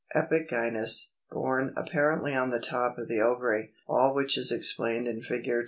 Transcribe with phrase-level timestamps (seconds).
[0.15, 5.47] Epigynous, borne apparently on the top of the ovary; all which is explained in Fig.